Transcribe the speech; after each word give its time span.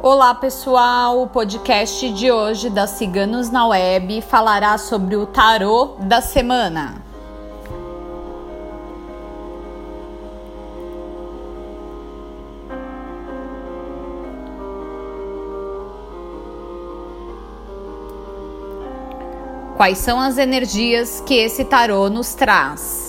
Olá 0.00 0.32
pessoal, 0.32 1.22
o 1.22 1.26
podcast 1.26 2.12
de 2.12 2.30
hoje 2.30 2.70
da 2.70 2.86
Ciganos 2.86 3.50
na 3.50 3.66
Web 3.66 4.22
falará 4.22 4.78
sobre 4.78 5.16
o 5.16 5.26
tarô 5.26 5.96
da 5.98 6.20
semana. 6.20 7.02
Quais 19.76 19.98
são 19.98 20.20
as 20.20 20.38
energias 20.38 21.20
que 21.26 21.34
esse 21.34 21.64
tarô 21.64 22.08
nos 22.08 22.34
traz? 22.34 23.07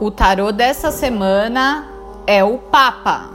O 0.00 0.10
tarô 0.10 0.50
dessa 0.50 0.90
semana 0.90 1.88
é 2.26 2.42
o 2.42 2.58
Papa. 2.58 3.30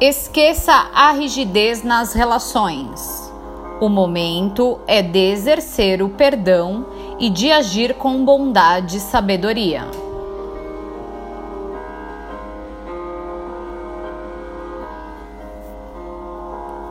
Esqueça 0.00 0.72
a 0.94 1.10
rigidez 1.10 1.82
nas 1.82 2.12
relações. 2.12 3.32
O 3.80 3.88
momento 3.88 4.78
é 4.86 5.02
de 5.02 5.32
exercer 5.32 6.00
o 6.02 6.10
perdão 6.10 6.86
e 7.18 7.28
de 7.28 7.50
agir 7.50 7.94
com 7.94 8.24
bondade 8.24 8.98
e 8.98 9.00
sabedoria. 9.00 10.05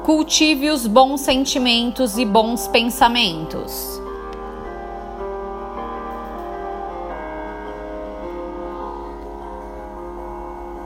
Cultive 0.05 0.69
os 0.69 0.85
bons 0.85 1.21
sentimentos 1.21 2.15
e 2.15 2.23
bons 2.23 2.67
pensamentos. 2.67 3.99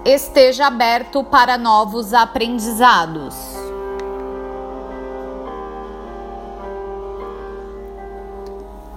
Esteja 0.06 0.68
aberto 0.68 1.22
para 1.22 1.58
novos 1.58 2.14
aprendizados. 2.14 3.36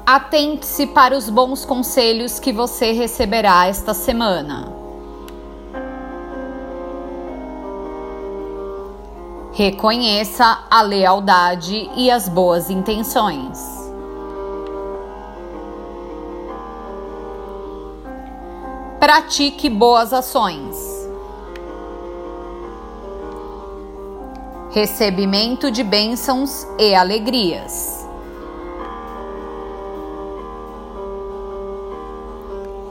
Atente-se 0.07 0.87
para 0.87 1.17
os 1.17 1.29
bons 1.29 1.65
conselhos 1.65 2.39
que 2.39 2.53
você 2.53 2.93
receberá 2.93 3.67
esta 3.67 3.93
semana. 3.93 4.82
Reconheça 9.55 10.65
a 10.71 10.81
lealdade 10.81 11.91
e 11.95 12.11
as 12.11 12.27
boas 12.27 12.71
intenções. 12.71 13.59
Pratique 18.99 19.69
boas 19.69 20.15
ações. 20.15 21.07
Recebimento 24.71 25.71
de 25.71 25.85
bênçãos 25.85 26.67
e 26.79 26.95
alegrias. 26.95 28.09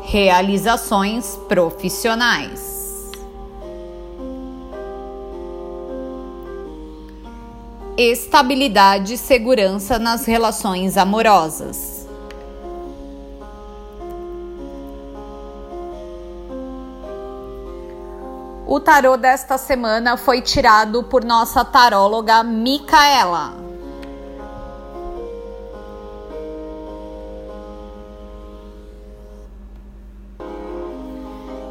Realizações 0.03 1.40
profissionais. 1.47 2.81
Estabilidade 8.01 9.13
e 9.13 9.17
segurança 9.17 10.00
nas 10.00 10.25
relações 10.25 10.97
amorosas. 10.97 12.07
O 18.66 18.79
tarô 18.79 19.17
desta 19.17 19.57
semana 19.57 20.17
foi 20.17 20.41
tirado 20.41 21.03
por 21.03 21.23
nossa 21.23 21.63
taróloga 21.63 22.41
Micaela. 22.41 23.53